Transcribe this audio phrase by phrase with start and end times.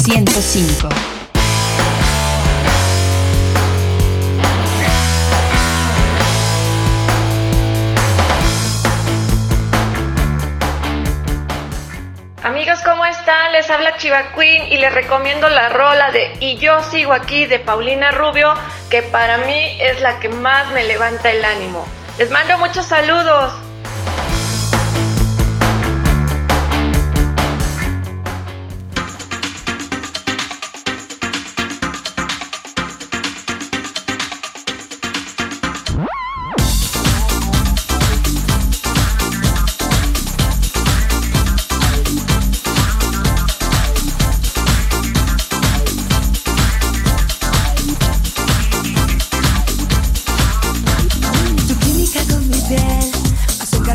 [0.00, 0.88] 105.
[12.42, 13.52] Amigos, ¿cómo están?
[13.52, 17.58] Les habla Chiva Queen y les recomiendo la rola de Y yo sigo aquí de
[17.58, 18.54] Paulina Rubio,
[18.88, 21.86] que para mí es la que más me levanta el ánimo.
[22.16, 23.69] Les mando muchos saludos.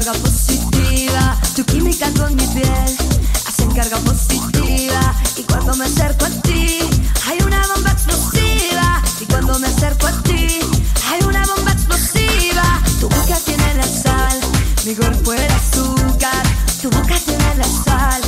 [0.06, 2.98] carga positiva, tu química con mi piel,
[3.48, 5.16] hacen carga positiva.
[5.36, 6.80] Y cuando me acerco a ti,
[7.25, 9.02] hay una bomba explosiva.
[9.20, 10.59] Y cuando me acerco a ti,
[11.09, 12.81] hay una bomba explosiva.
[13.00, 14.39] Tu boca tiene la sal,
[14.86, 16.44] mi cuerpo el azúcar.
[16.81, 18.22] Tu boca tiene la sal,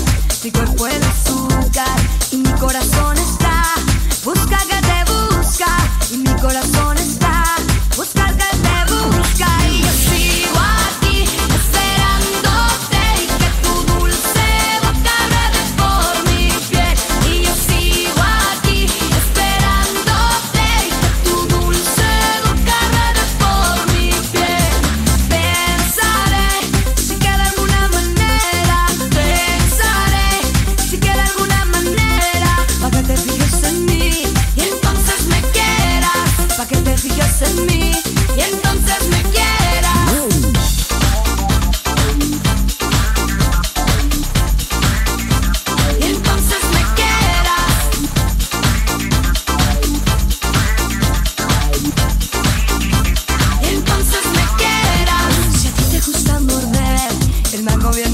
[0.44, 2.00] mi cuerpo el azúcar
[2.32, 2.97] y mi corazón.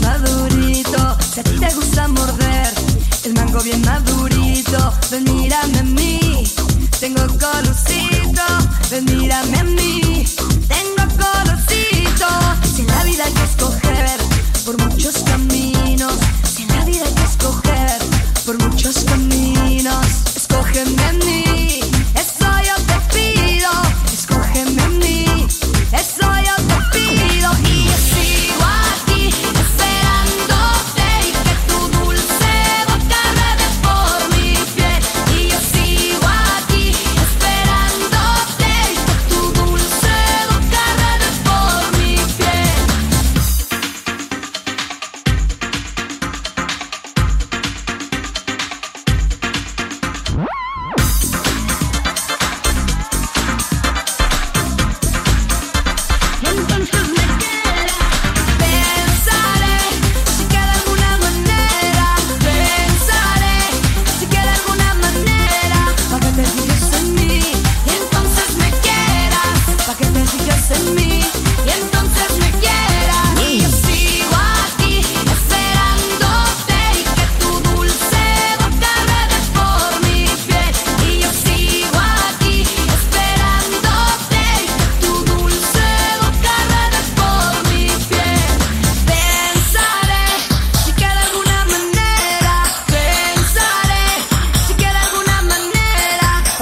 [0.02, 2.74] madurito, si a ti te gusta morder,
[3.26, 6.44] el mango bien madurito, ven mírame a mí,
[7.00, 8.44] tengo colorcito,
[8.92, 10.13] ven mírame a mí.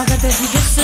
[0.02, 0.81] Πάντα δεν πήγες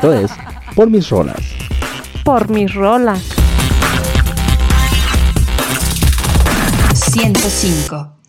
[0.00, 0.30] Esto es
[0.74, 1.36] Por mis rolas.
[2.24, 3.22] por mis rolas.
[6.94, 8.19] 105.